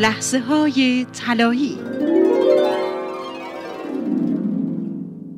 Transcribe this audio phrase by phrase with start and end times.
[0.00, 1.78] لحظه های طلایی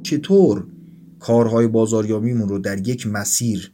[0.02, 0.66] چطور
[1.20, 3.72] کارهای بازاریابیمون رو در یک مسیر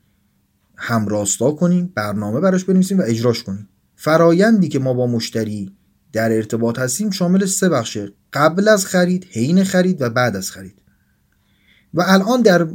[0.76, 3.68] همراستا کنیم برنامه براش بنویسیم و اجراش کنیم.
[3.96, 5.76] فرایندی که ما با مشتری
[6.12, 10.82] در ارتباط هستیم شامل سه بخشه قبل از خرید حین خرید و بعد از خرید.
[11.94, 12.68] و الان در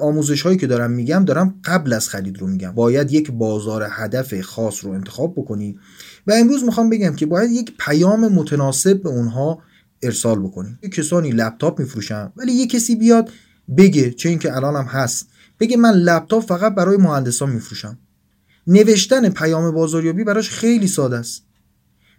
[0.00, 2.72] آموزش هایی که دارم میگم دارم قبل از خرید رو میگم.
[2.72, 5.78] باید یک بازار هدف خاص رو انتخاب بکنی
[6.26, 9.62] و امروز می‌خوام بگم که باید یک پیام متناسب به اونها
[10.02, 13.30] ارسال بکنیم یه کسانی لپتاپ میفروشن ولی یه کسی بیاد
[13.76, 15.28] بگه چه اینکه الان هم هست
[15.60, 17.98] بگه من لپتاپ فقط برای مهندسان میفروشم.
[18.66, 21.43] نوشتن پیام بازاریابی براش خیلی ساده است.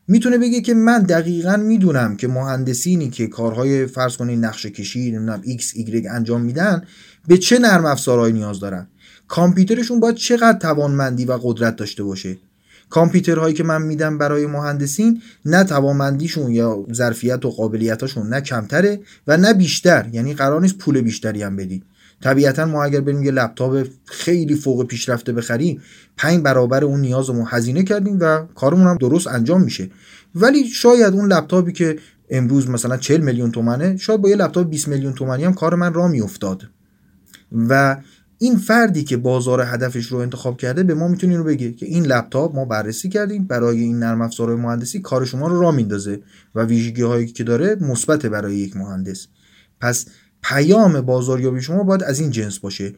[0.07, 5.41] می‌تونه بگه که من دقیقا می‌دونم که مهندسینی که کارهای فرض کنید نقشه کشی نمی‌دونم
[5.43, 6.83] ایکس ایگرگ انجام میدن
[7.27, 8.87] به چه نرم افزارهایی نیاز دارن؟
[9.27, 12.37] کامپیوترشون باید چقدر توانمندی و قدرت داشته باشه؟
[12.89, 19.37] کامپیوترهایی که من میدم برای مهندسین نه توانمندیشون یا ظرفیت و قابلیتاشون نه کمتره و
[19.37, 21.83] نه بیشتر یعنی قرار نیست پول بیشتری هم بدی.
[22.21, 25.81] طبیعتا ما اگر بریم یه لپتاپ خیلی فوق پیشرفته بخریم
[26.17, 29.89] پنج برابر اون نیازمون هزینه کردیم و کارمون هم درست انجام میشه.
[30.35, 31.99] ولی شاید اون لپتاپی که
[32.29, 35.93] امروز مثلا 40 میلیون تومنه شاید با یه لپتاپ 20 میلیون تومنی هم کار من
[35.93, 36.63] را میافتاد.
[37.51, 37.97] و
[38.37, 42.05] این فردی که بازار هدفش رو انتخاب کرده به ما می‌تونه رو بگه که این
[42.05, 46.19] لپتاپ ما بررسی کردیم برای این نرم افزار مهندسی کار شما رو را میندازه
[46.55, 49.27] و ویژگی هایی که داره مثبت برای یک مهندس.
[49.81, 50.05] پس
[50.49, 52.93] پیام بازاریابی شما باید از این جنس باشه.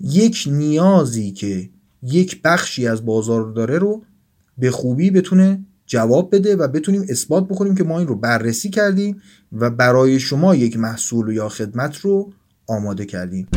[0.00, 1.70] یک نیازی که
[2.02, 4.02] یک بخشی از بازار داره رو
[4.58, 9.22] به خوبی بتونه جواب بده و بتونیم اثبات بکنیم که ما این رو بررسی کردیم
[9.52, 12.32] و برای شما یک محصول یا خدمت رو
[12.66, 13.48] آماده کردیم.